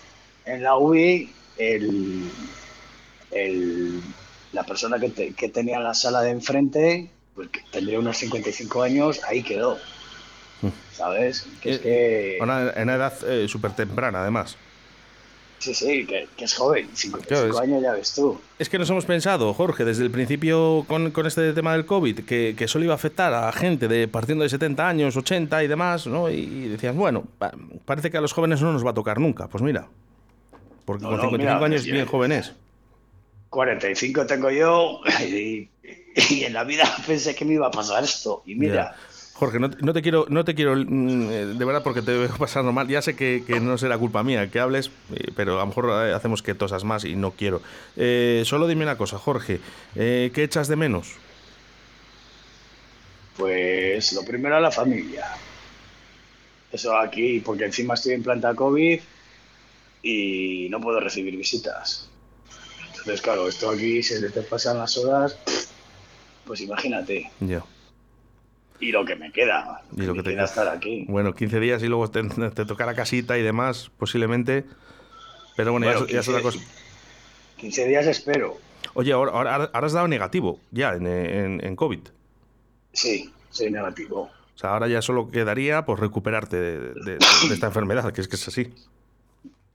en 0.44 0.62
la 0.62 0.78
UI, 0.78 1.36
el, 1.56 2.56
el- 3.30 4.04
la 4.52 4.64
persona 4.64 4.98
que, 5.00 5.10
te- 5.10 5.34
que 5.34 5.48
tenía 5.50 5.80
la 5.80 5.94
sala 5.94 6.22
de 6.22 6.30
enfrente, 6.30 7.10
pues 7.34 7.50
que 7.50 7.60
tendría 7.70 7.98
unos 8.00 8.16
55 8.18 8.82
años, 8.82 9.20
ahí 9.28 9.42
quedó. 9.44 9.86
¿Sabes? 10.96 11.46
Que 11.60 11.72
es 11.74 11.78
que... 11.80 12.38
Una, 12.40 12.70
en 12.70 12.82
una 12.84 12.94
edad 12.94 13.12
eh, 13.28 13.46
súper 13.48 13.72
temprana, 13.72 14.22
además. 14.22 14.56
Sí, 15.58 15.72
sí, 15.74 16.06
que, 16.06 16.28
que 16.36 16.44
es 16.44 16.54
joven, 16.54 16.88
55 16.94 17.28
Claro, 17.28 17.50
es- 17.50 17.56
años 17.58 17.82
ya 17.82 17.92
ves 17.92 18.14
tú. 18.14 18.38
Es 18.58 18.68
que 18.68 18.78
nos 18.78 18.88
hemos 18.90 19.04
pensado, 19.06 19.52
Jorge, 19.54 19.84
desde 19.84 20.02
el 20.04 20.10
principio 20.10 20.84
con, 20.86 21.10
con 21.10 21.26
este 21.26 21.52
tema 21.54 21.72
del 21.72 21.86
COVID, 21.86 22.20
que, 22.24 22.54
que 22.56 22.68
solo 22.68 22.84
iba 22.84 22.94
a 22.94 22.96
afectar 22.96 23.32
a 23.32 23.50
gente 23.52 23.88
de 23.88 24.06
partiendo 24.06 24.44
de 24.44 24.50
70 24.50 24.86
años, 24.88 25.16
80 25.16 25.64
y 25.64 25.66
demás, 25.68 26.06
¿no? 26.06 26.30
Y 26.30 26.68
decías, 26.68 26.94
bueno, 26.94 27.24
pa- 27.38 27.52
parece 27.86 28.10
que 28.10 28.18
a 28.18 28.20
los 28.20 28.32
jóvenes 28.34 28.60
no 28.60 28.72
nos 28.72 28.84
va 28.84 28.90
a 28.90 28.94
tocar 28.94 29.18
nunca. 29.18 29.48
Pues 29.48 29.62
mira, 29.62 29.88
porque 30.84 31.02
No, 31.04 31.08
con 31.10 31.16
no, 31.18 31.22
55 31.30 31.38
mira, 31.38 31.66
años 31.66 31.84
bien 31.84 32.06
jóvenes. 32.06 32.52
45 33.50 34.26
tengo 34.26 34.50
yo 34.50 35.00
y, 35.26 35.68
y 36.30 36.44
en 36.44 36.52
la 36.52 36.64
vida 36.64 36.84
pensé 37.06 37.34
que 37.34 37.44
me 37.44 37.54
iba 37.54 37.66
a 37.66 37.70
pasar 37.70 38.04
esto. 38.04 38.42
Y 38.46 38.54
mira, 38.56 38.94
Jorge, 39.38 39.58
no, 39.60 39.68
te- 39.70 39.82
no 39.84 39.92
te 39.92 40.00
quiero, 40.00 40.24
no 40.30 40.44
te 40.46 40.54
quiero, 40.54 40.74
mm, 40.76 41.30
eh, 41.30 41.46
de 41.58 41.64
verdad, 41.66 41.82
porque 41.82 42.00
te 42.00 42.10
veo 42.16 42.28
pasando 42.38 42.72
mal. 42.72 42.88
Ya 42.88 43.02
sé 43.02 43.14
que, 43.16 43.44
que 43.46 43.60
no 43.60 43.76
será 43.76 43.98
culpa 43.98 44.22
mía 44.22 44.50
que 44.50 44.60
hables, 44.60 44.90
eh, 45.14 45.30
pero 45.36 45.56
a 45.56 45.60
lo 45.60 45.66
mejor 45.66 45.90
eh, 46.06 46.14
hacemos 46.14 46.42
que 46.42 46.54
tosas 46.54 46.84
más 46.84 47.04
y 47.04 47.16
no 47.16 47.32
quiero. 47.32 47.60
Eh, 47.96 48.42
solo 48.46 48.66
dime 48.66 48.84
una 48.84 48.96
cosa, 48.96 49.18
Jorge, 49.18 49.60
eh, 49.94 50.30
¿qué 50.34 50.42
echas 50.42 50.68
de 50.68 50.76
menos? 50.76 51.12
pues 53.36 54.14
lo 54.14 54.24
primero 54.24 54.56
a 54.56 54.60
la 54.60 54.70
familia. 54.70 55.26
Eso 56.72 56.96
aquí, 56.96 57.40
porque 57.40 57.66
encima 57.66 57.92
estoy 57.92 58.14
en 58.14 58.22
planta 58.22 58.54
COVID 58.54 58.98
y 60.02 60.68
no 60.70 60.80
puedo 60.80 61.00
recibir 61.00 61.36
visitas. 61.36 62.08
Entonces, 62.88 63.20
claro, 63.20 63.46
esto 63.46 63.68
aquí 63.70 64.02
se 64.02 64.30
te 64.30 64.40
pasan 64.40 64.78
las 64.78 64.96
horas, 64.96 65.36
pues 66.46 66.62
imagínate. 66.62 67.30
Ya. 67.40 67.62
Y 68.80 68.92
lo 68.92 69.04
que 69.04 69.16
me 69.16 69.32
queda, 69.32 69.82
Y 69.96 70.02
lo 70.02 70.12
que 70.14 70.22
te 70.22 70.30
queda 70.30 70.34
queda. 70.34 70.44
estar 70.44 70.68
aquí. 70.68 71.04
Bueno, 71.08 71.34
15 71.34 71.60
días 71.60 71.82
y 71.82 71.86
luego 71.86 72.10
te, 72.10 72.22
te 72.24 72.64
tocará 72.66 72.94
casita 72.94 73.38
y 73.38 73.42
demás, 73.42 73.90
posiblemente. 73.98 74.64
Pero 75.56 75.72
bueno, 75.72 75.86
ya 75.86 75.98
es- 75.98 76.06
ya, 76.12 76.20
es 76.20 76.28
otra 76.28 76.42
15 76.42 76.58
cosa. 76.58 76.72
15 77.56 77.86
días 77.86 78.06
espero. 78.06 78.58
Oye, 78.94 79.12
ahora, 79.12 79.32
ahora, 79.32 79.70
ahora 79.72 79.86
has 79.86 79.92
dado 79.92 80.08
negativo 80.08 80.60
ya 80.70 80.92
en, 80.94 81.06
en, 81.06 81.64
en 81.64 81.76
COVID. 81.76 82.00
Sí, 82.92 83.32
soy 83.50 83.70
negativo. 83.70 84.22
O 84.54 84.58
sea, 84.58 84.70
ahora 84.70 84.88
ya 84.88 85.02
solo 85.02 85.30
quedaría 85.30 85.84
pues 85.84 86.00
recuperarte 86.00 86.56
de, 86.56 86.78
de- 86.94 87.18
de 87.48 87.54
esta 87.54 87.66
enfermedad, 87.66 88.10
que 88.12 88.20
es 88.20 88.28
que 88.28 88.36
es 88.36 88.48
así. 88.48 88.72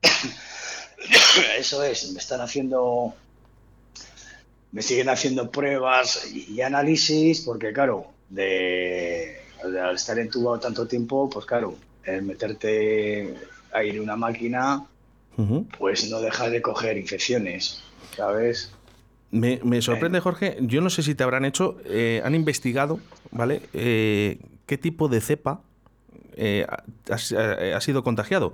Eso 1.57 1.83
es, 1.83 2.11
me 2.11 2.19
están 2.19 2.41
haciendo, 2.41 3.13
me 4.71 4.81
siguen 4.81 5.09
haciendo 5.09 5.49
pruebas 5.51 6.31
y 6.31 6.61
análisis, 6.61 7.41
porque 7.41 7.73
claro, 7.73 8.07
de, 8.31 9.37
de 9.63 9.79
al 9.79 9.95
estar 9.95 10.17
entubado 10.17 10.59
tanto 10.59 10.87
tiempo, 10.87 11.29
pues 11.29 11.45
claro, 11.45 11.75
el 12.03 12.23
meterte 12.23 13.35
a 13.73 13.83
ir 13.83 14.01
una 14.01 14.15
máquina, 14.15 14.85
pues 15.77 16.09
no 16.09 16.19
deja 16.19 16.49
de 16.49 16.61
coger 16.61 16.97
infecciones, 16.97 17.83
¿sabes? 18.15 18.71
Me, 19.31 19.59
me 19.63 19.81
sorprende, 19.81 20.19
Jorge, 20.19 20.57
yo 20.61 20.81
no 20.81 20.89
sé 20.89 21.03
si 21.03 21.15
te 21.15 21.23
habrán 21.23 21.45
hecho, 21.45 21.77
eh, 21.85 22.21
han 22.23 22.35
investigado, 22.35 22.99
¿vale? 23.31 23.61
Eh, 23.73 24.39
¿Qué 24.65 24.77
tipo 24.77 25.07
de 25.07 25.21
cepa 25.21 25.61
eh, 26.35 26.65
eh, 27.07 27.73
has 27.75 27.83
sido 27.83 28.03
contagiado? 28.03 28.53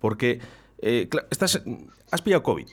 Porque 0.00 0.40
eh, 0.80 1.08
estás, 1.30 1.62
has 2.10 2.22
pillado 2.22 2.42
COVID, 2.42 2.66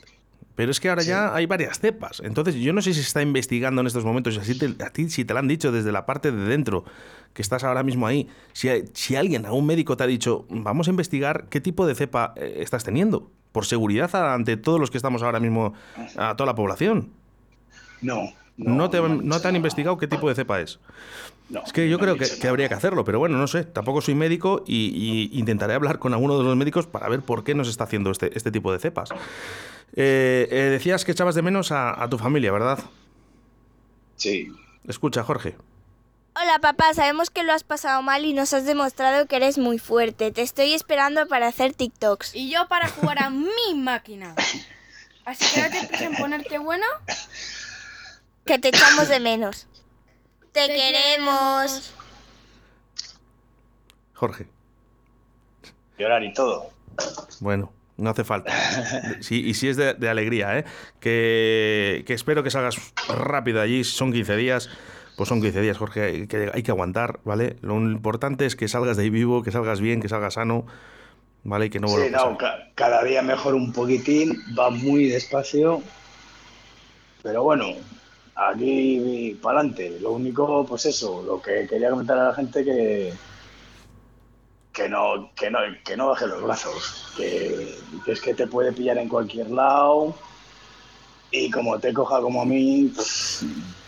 pero 0.56 0.72
es 0.72 0.80
que 0.80 0.90
ahora 0.90 1.04
ya 1.04 1.34
hay 1.36 1.46
varias 1.46 1.80
cepas. 1.80 2.22
Entonces, 2.24 2.56
yo 2.56 2.74
no 2.74 2.82
sé 2.82 2.94
si 2.94 3.02
se 3.02 3.08
está 3.08 3.22
investigando 3.22 3.82
en 3.82 3.88
estos 3.88 4.06
momentos, 4.06 4.38
así 4.38 4.58
te- 4.58 4.84
a 4.84 4.90
ti 4.90 5.10
si 5.10 5.26
te 5.26 5.34
lo 5.34 5.40
han 5.40 5.48
dicho 5.48 5.72
desde 5.72 5.92
la 5.92 6.06
parte 6.06 6.32
de 6.32 6.46
dentro, 6.46 6.86
que 7.34 7.42
estás 7.42 7.64
ahora 7.64 7.84
mismo 7.84 8.08
ahí, 8.08 8.28
si, 8.54 8.70
si 8.94 9.16
alguien, 9.16 9.46
algún 9.46 9.66
médico 9.66 9.98
te 9.98 10.04
ha 10.04 10.08
dicho, 10.08 10.46
vamos 10.50 10.88
a 10.88 10.92
investigar 10.92 11.48
qué 11.50 11.60
tipo 11.62 11.86
de 11.86 11.94
cepa 11.96 12.34
eh, 12.38 12.60
estás 12.62 12.84
teniendo, 12.84 13.30
por 13.52 13.66
seguridad 13.66 14.14
ante 14.34 14.56
todos 14.58 14.80
los 14.80 14.90
que 14.92 14.98
estamos 14.98 15.22
ahora 15.24 15.40
mismo, 15.40 15.74
a 16.18 16.36
toda 16.36 16.48
la 16.48 16.56
población. 16.56 17.10
No. 18.02 18.22
No, 18.58 18.90
te, 18.90 19.00
han 19.00 19.28
no 19.28 19.42
te 19.42 19.48
han 19.50 19.54
nada. 19.54 19.58
investigado 19.58 19.98
qué 19.98 20.08
tipo 20.08 20.30
de 20.30 20.36
cepa 20.36 20.62
es. 20.62 20.80
No, 21.50 21.62
Es 21.66 21.74
que 21.74 21.90
yo 21.90 21.98
no 21.98 22.02
creo 22.04 22.14
han 22.14 22.20
que, 22.40 22.48
habría 22.48 22.70
que 22.70 22.74
hacerlo, 22.74 23.04
pero 23.04 23.20
bueno, 23.20 23.38
no 23.38 23.48
sé. 23.48 23.66
Tampoco 23.66 24.00
soy 24.00 24.16
médico 24.16 24.64
y, 24.66 25.30
y 25.34 25.38
intentaré 25.38 25.74
hablar 25.74 26.00
con 26.00 26.14
alguno 26.14 26.38
de 26.38 26.46
los 26.46 26.56
médicos 26.56 26.88
para 26.88 27.10
ver 27.10 27.20
por 27.22 27.44
qué 27.44 27.54
nos 27.54 27.68
está 27.68 27.84
haciendo 27.84 28.12
este, 28.12 28.32
este 28.38 28.52
tipo 28.52 28.72
de 28.72 28.80
cepas. 28.80 29.10
Eh, 29.96 30.48
eh, 30.52 30.56
decías 30.72 31.06
que 31.06 31.14
echabas 31.14 31.36
de 31.36 31.42
menos 31.42 31.72
a, 31.72 32.02
a 32.04 32.10
tu 32.10 32.18
familia, 32.18 32.52
¿verdad? 32.52 32.80
Sí, 34.18 34.52
Escucha, 34.88 35.24
Jorge. 35.24 35.56
Hola 36.36 36.60
papá, 36.60 36.94
sabemos 36.94 37.30
que 37.30 37.44
lo 37.44 37.54
has 37.54 37.64
pasado 37.64 38.02
mal 38.02 38.25
y 38.25 38.34
nos 38.34 38.54
has 38.54 38.66
demostrado 38.66 39.25
que 39.25 39.38
eres 39.38 39.58
muy 39.58 39.80
fuerte. 39.80 40.32
Te 40.32 40.42
estoy 40.42 40.74
esperando 40.74 41.28
para 41.28 41.48
hacer 41.48 41.74
TikToks. 41.74 42.36
Y 42.36 42.52
yo 42.52 42.68
para 42.68 42.90
jugar 42.90 43.24
a 43.24 43.30
mi 43.30 43.74
máquina. 43.75 44.36
Así 45.24 45.56
que 45.56 45.62
no 45.62 45.70
te 45.72 45.80
empiezas 45.80 46.02
en 46.08 46.16
ponerte 46.18 46.58
bueno. 46.58 46.86
Que 48.46 48.60
te 48.60 48.68
echamos 48.68 49.08
de 49.08 49.20
menos. 49.20 49.66
Te 50.52 50.68
queremos. 50.68 51.94
Jorge. 54.14 54.48
llorar 55.98 56.24
y 56.24 56.34
todo. 56.34 56.70
Bueno, 57.40 57.72
no 57.98 58.10
hace 58.10 58.24
falta. 58.24 58.52
Sí, 59.22 59.42
y 59.46 59.54
si 59.54 59.68
es 59.70 59.78
de, 59.78 59.94
de 59.94 60.10
alegría, 60.10 60.58
¿eh? 60.60 60.66
Que, 61.00 62.04
que 62.06 62.14
espero 62.14 62.44
que 62.44 62.52
salgas 62.52 62.78
rápido 63.08 63.62
allí. 63.62 63.84
Son 63.84 64.12
15 64.12 64.36
días, 64.36 64.70
pues 65.18 65.30
son 65.30 65.42
15 65.42 65.62
días, 65.62 65.78
Jorge. 65.78 66.04
hay 66.04 66.28
Que 66.28 66.52
hay 66.54 66.64
que 66.64 66.72
aguantar, 66.72 67.20
¿vale? 67.24 67.56
Lo 67.62 67.75
importante 67.78 68.46
es 68.46 68.56
que 68.56 68.68
salgas 68.68 68.98
de 68.98 69.04
ahí 69.04 69.10
vivo, 69.10 69.44
que 69.44 69.52
salgas 69.52 69.80
bien, 69.82 70.02
que 70.02 70.10
salgas 70.10 70.34
sano, 70.36 70.66
¿vale? 71.44 71.68
Y 71.68 71.70
que 71.70 71.80
no 71.80 71.88
Sí, 71.88 72.10
no, 72.12 72.38
ca- 72.38 72.70
cada 72.75 73.04
día 73.04 73.22
mejor 73.22 73.56
un 73.56 73.72
poquitín, 73.72 74.36
va 74.60 74.70
muy 74.70 75.06
despacio, 75.08 75.82
pero 77.24 77.44
bueno, 77.44 77.68
aquí 78.36 79.38
para 79.42 79.60
adelante. 79.60 79.98
Lo 80.02 80.12
único, 80.12 80.66
pues 80.66 80.86
eso, 80.86 81.24
lo 81.24 81.42
que 81.42 81.66
quería 81.68 81.90
comentar 81.90 82.18
a 82.18 82.28
la 82.30 82.34
gente 82.36 82.64
que 82.64 83.14
que 84.75 84.89
no 84.89 85.32
que 85.36 85.50
no 85.50 85.60
que 85.84 85.96
no 85.96 86.10
baje 86.10 86.27
los 86.27 86.44
brazos, 86.44 87.13
que, 87.15 87.79
es 88.05 88.22
que 88.22 88.34
te 88.34 88.46
puede 88.46 88.74
pillar 88.74 88.98
en 88.98 89.08
cualquier 89.08 89.50
lado 89.50 90.13
y 91.32 91.50
como 91.50 91.79
te 91.79 91.94
coja 91.94 92.20
como 92.20 92.41
a 92.41 92.46
mí, 92.46 92.91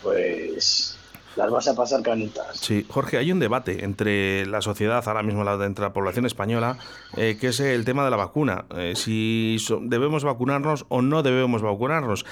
pues 0.02 0.98
las 1.36 1.50
vas 1.50 1.68
a 1.68 1.74
pasar 1.76 2.02
canutas. 2.02 2.58
Sí, 2.58 2.84
Jorge, 2.88 3.18
hay 3.18 3.30
un 3.30 3.38
debate 3.38 3.84
entre 3.84 4.44
la 4.46 4.60
sociedad, 4.60 5.06
ahora 5.06 5.22
mismo 5.22 5.48
entre 5.62 5.84
la 5.84 5.92
población 5.92 6.26
española, 6.26 6.78
eh, 7.16 7.36
que 7.40 7.48
es 7.48 7.60
el 7.60 7.84
tema 7.84 8.04
de 8.04 8.10
la 8.10 8.16
vacuna. 8.16 8.64
Eh, 8.74 8.94
si 8.96 9.58
debemos 9.82 10.24
vacunarnos 10.24 10.86
o 10.88 11.00
no 11.00 11.22
debemos 11.22 11.62
vacunarnos. 11.62 12.26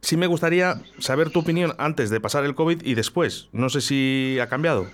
Sí 0.00 0.16
me 0.16 0.26
gustaría 0.26 0.82
saber 0.98 1.30
tu 1.30 1.40
opinión 1.40 1.74
antes 1.78 2.10
de 2.10 2.20
pasar 2.20 2.44
el 2.44 2.54
COVID 2.54 2.82
y 2.84 2.94
después. 2.94 3.48
No 3.52 3.68
sé 3.68 3.80
si 3.80 4.38
ha 4.40 4.48
cambiado. 4.48 4.86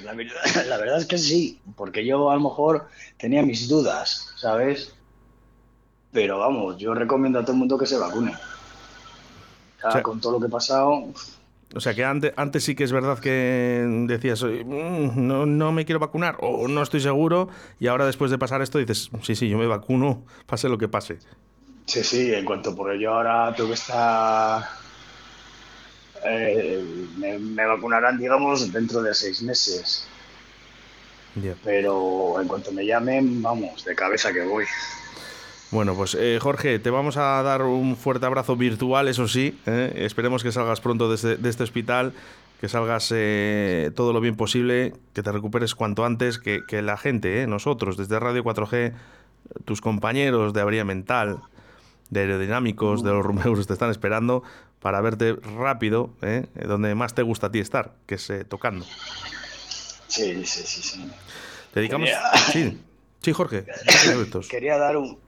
Pues 0.00 0.04
la 0.04 0.14
verdad, 0.14 0.34
la 0.68 0.76
verdad 0.78 0.98
es 0.98 1.06
que 1.06 1.18
sí, 1.18 1.60
porque 1.76 2.04
yo 2.06 2.30
a 2.30 2.34
lo 2.34 2.40
mejor 2.40 2.88
tenía 3.18 3.42
mis 3.42 3.68
dudas, 3.68 4.32
¿sabes? 4.36 4.94
Pero 6.12 6.38
vamos, 6.38 6.76
yo 6.78 6.94
recomiendo 6.94 7.38
a 7.38 7.42
todo 7.42 7.52
el 7.52 7.58
mundo 7.58 7.78
que 7.78 7.86
se 7.86 7.98
vacune. 7.98 8.32
O 8.32 9.80
sea, 9.80 9.88
O 9.88 9.92
sea- 9.92 10.02
con 10.02 10.20
todo 10.20 10.32
lo 10.32 10.40
que 10.40 10.46
he 10.46 10.50
pasado, 10.50 11.04
O 11.72 11.78
sea 11.78 11.94
que 11.94 12.04
antes, 12.04 12.32
antes 12.36 12.64
sí 12.64 12.74
que 12.74 12.82
es 12.82 12.90
verdad 12.90 13.20
que 13.20 13.84
decías, 14.08 14.42
"Oye, 14.42 14.64
mm, 14.64 15.24
no, 15.26 15.46
no 15.46 15.70
me 15.70 15.84
quiero 15.84 16.00
vacunar 16.00 16.36
o 16.40 16.66
no 16.66 16.82
estoy 16.82 17.00
seguro 17.00 17.48
y 17.78 17.86
ahora 17.86 18.06
después 18.06 18.32
de 18.32 18.38
pasar 18.38 18.60
esto 18.60 18.78
dices, 18.78 19.08
sí, 19.22 19.36
sí, 19.36 19.48
yo 19.48 19.56
me 19.56 19.68
vacuno, 19.68 20.24
pase 20.46 20.68
lo 20.68 20.78
que 20.78 20.88
pase. 20.88 21.18
sí, 21.86 22.02
sí, 22.02 22.34
en 22.34 22.44
cuanto 22.44 22.74
por 22.74 22.92
ello 22.92 23.14
ahora 23.14 23.54
tengo 23.54 23.68
que 23.68 23.74
estar 23.76 24.64
eh, 26.24 26.84
me, 27.16 27.38
me 27.38 27.66
vacunarán, 27.66 28.18
digamos, 28.18 28.72
dentro 28.72 29.02
de 29.02 29.14
seis 29.14 29.42
meses. 29.42 30.06
Pero 31.64 32.40
en 32.40 32.48
cuanto 32.48 32.72
me 32.72 32.84
llamen, 32.84 33.40
vamos, 33.40 33.84
de 33.84 33.94
cabeza 33.94 34.32
que 34.32 34.42
voy. 34.42 34.64
Bueno, 35.70 35.94
pues 35.94 36.16
eh, 36.18 36.38
Jorge, 36.42 36.80
te 36.80 36.90
vamos 36.90 37.16
a 37.16 37.42
dar 37.42 37.62
un 37.62 37.96
fuerte 37.96 38.26
abrazo 38.26 38.56
virtual, 38.56 39.06
eso 39.06 39.28
sí. 39.28 39.56
¿eh? 39.66 39.92
Esperemos 39.96 40.42
que 40.42 40.50
salgas 40.50 40.80
pronto 40.80 41.08
de 41.08 41.14
este, 41.14 41.36
de 41.36 41.48
este 41.48 41.62
hospital, 41.62 42.12
que 42.60 42.68
salgas 42.68 43.12
eh, 43.14 43.92
todo 43.94 44.12
lo 44.12 44.20
bien 44.20 44.34
posible, 44.34 44.94
que 45.12 45.22
te 45.22 45.30
recuperes 45.30 45.76
cuanto 45.76 46.04
antes, 46.04 46.40
que, 46.40 46.62
que 46.66 46.82
la 46.82 46.96
gente, 46.96 47.46
nosotros, 47.46 47.96
desde 47.96 48.18
Radio 48.18 48.42
4G, 48.42 48.94
tus 49.64 49.80
compañeros 49.80 50.52
de 50.52 50.60
Avería 50.60 50.84
Mental, 50.84 51.38
de 52.10 52.20
Aerodinámicos, 52.20 53.04
de 53.04 53.12
los 53.12 53.24
Rumeus, 53.24 53.68
te 53.68 53.72
están 53.72 53.90
esperando 53.90 54.42
para 54.80 55.00
verte 55.00 55.34
rápido, 55.34 56.10
¿eh? 56.22 56.46
donde 56.66 56.94
más 56.94 57.14
te 57.14 57.22
gusta 57.22 57.48
a 57.48 57.52
ti 57.52 57.58
estar, 57.58 57.94
que 58.06 58.14
es 58.16 58.30
eh, 58.30 58.44
tocando. 58.44 58.84
Sí, 60.08 60.44
sí, 60.44 60.62
sí, 60.64 60.82
sí. 60.82 61.10
Te 61.72 61.80
dedicamos... 61.80 62.08
Quería- 62.08 62.32
Sí, 62.52 62.78
sí, 63.22 63.32
Jorge. 63.32 63.66
Quería 64.50 64.76
dar 64.78 64.96
un 64.96 65.18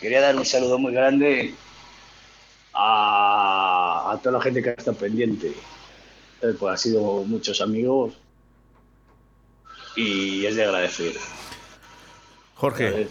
quería 0.00 0.20
dar 0.20 0.34
un 0.36 0.44
saludo 0.44 0.78
muy 0.78 0.92
grande 0.92 1.54
a, 2.74 4.10
a 4.12 4.18
toda 4.18 4.38
la 4.38 4.42
gente 4.42 4.60
que 4.62 4.70
ha 4.70 4.72
estado 4.72 4.96
pendiente. 4.96 5.54
Eh, 6.42 6.54
Pues 6.58 6.74
ha 6.74 6.76
sido 6.76 7.22
muchos 7.24 7.60
amigos 7.60 8.14
y 9.94 10.44
es 10.46 10.56
de 10.56 10.64
agradecer. 10.64 11.12
Jorge, 12.62 13.08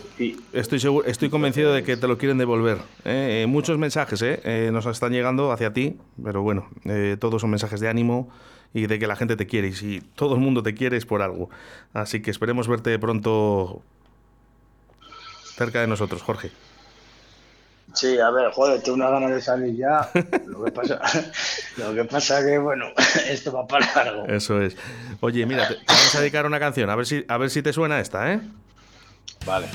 Estoy, 0.53 0.79
seguro, 0.79 1.05
estoy 1.05 1.29
convencido 1.29 1.73
de 1.73 1.83
que 1.83 1.97
te 1.97 2.07
lo 2.07 2.17
quieren 2.17 2.37
devolver. 2.37 2.77
¿eh? 3.03 3.41
Eh, 3.43 3.47
muchos 3.47 3.77
mensajes 3.77 4.21
¿eh? 4.21 4.39
Eh, 4.45 4.69
nos 4.71 4.85
están 4.85 5.11
llegando 5.11 5.51
hacia 5.51 5.73
ti, 5.73 5.97
pero 6.23 6.41
bueno, 6.41 6.69
eh, 6.85 7.17
todos 7.19 7.41
son 7.41 7.49
mensajes 7.49 7.81
de 7.81 7.89
ánimo 7.89 8.29
y 8.73 8.87
de 8.87 8.97
que 8.97 9.07
la 9.07 9.17
gente 9.17 9.35
te 9.35 9.47
quiere. 9.47 9.67
Y 9.67 9.73
si 9.73 9.99
todo 10.15 10.35
el 10.35 10.39
mundo 10.39 10.63
te 10.63 10.73
quiere 10.73 10.95
es 10.95 11.05
por 11.05 11.21
algo. 11.21 11.49
Así 11.93 12.21
que 12.21 12.31
esperemos 12.31 12.69
verte 12.69 12.97
pronto 12.97 13.81
cerca 15.57 15.81
de 15.81 15.87
nosotros, 15.87 16.21
Jorge. 16.21 16.49
sí, 17.93 18.19
a 18.19 18.31
ver, 18.31 18.51
joder, 18.53 18.81
tengo 18.81 18.95
una 18.95 19.09
ganas 19.09 19.31
de 19.31 19.41
salir 19.41 19.75
ya. 19.75 20.09
Lo 20.47 20.63
que 20.63 20.71
pasa, 20.71 21.01
lo 21.75 21.93
que 21.93 22.05
pasa 22.05 22.45
que, 22.45 22.57
bueno, 22.57 22.85
esto 23.27 23.51
va 23.51 23.67
para 23.67 23.85
largo. 23.95 24.27
Eso 24.27 24.61
es. 24.61 24.77
Oye, 25.19 25.45
mira, 25.45 25.67
te 25.67 25.75
vamos 25.85 26.15
a 26.15 26.21
dedicar 26.21 26.45
una 26.45 26.57
canción, 26.57 26.89
a 26.89 26.95
ver 26.95 27.05
si, 27.05 27.25
a 27.27 27.37
ver 27.37 27.49
si 27.49 27.61
te 27.61 27.73
suena 27.73 27.99
esta, 27.99 28.31
¿eh? 28.31 28.39
Vale. 29.45 29.67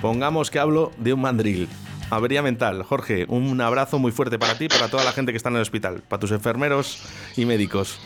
Pongamos 0.00 0.50
que 0.50 0.58
hablo 0.58 0.92
de 0.98 1.12
un 1.12 1.20
mandril. 1.22 1.68
Avería 2.10 2.42
mental. 2.42 2.82
Jorge, 2.82 3.24
un 3.28 3.58
abrazo 3.60 3.98
muy 3.98 4.12
fuerte 4.12 4.38
para 4.38 4.56
ti 4.58 4.66
y 4.66 4.68
para 4.68 4.88
toda 4.88 5.04
la 5.04 5.12
gente 5.12 5.32
que 5.32 5.36
está 5.38 5.48
en 5.48 5.56
el 5.56 5.62
hospital, 5.62 6.02
para 6.06 6.20
tus 6.20 6.32
enfermeros 6.32 7.02
y 7.36 7.46
médicos. 7.46 7.98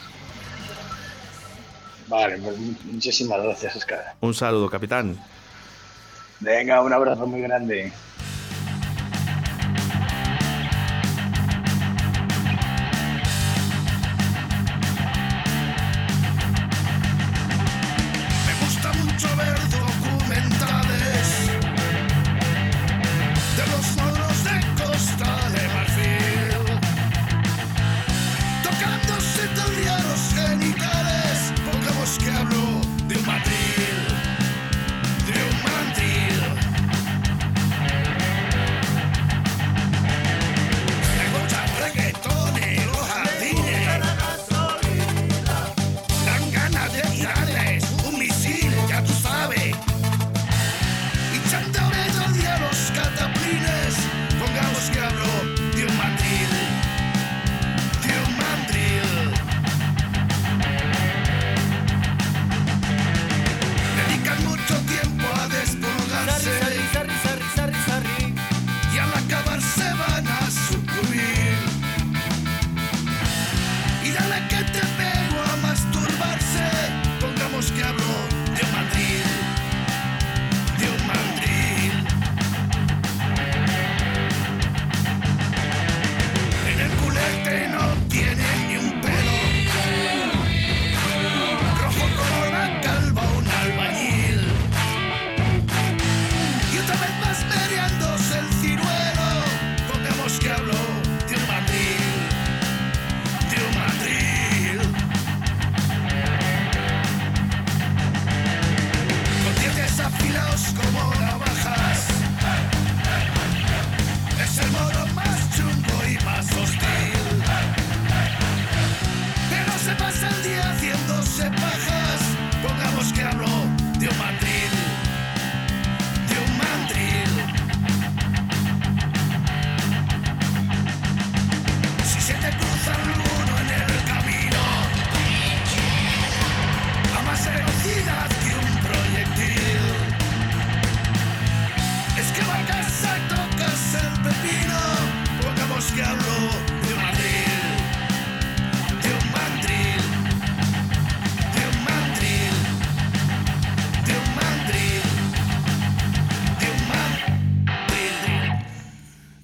Vale, 2.07 2.39
pues 2.39 2.57
mu- 2.59 2.75
muchísimas 2.93 3.43
gracias, 3.43 3.77
Oscar. 3.77 4.15
Un 4.21 4.33
saludo, 4.33 4.71
capitán. 4.71 5.19
Venga, 6.41 6.81
un 6.81 6.93
abrazo 6.93 7.27
muy 7.27 7.41
grande. 7.43 7.93
of 53.09 53.17
the 53.17 53.38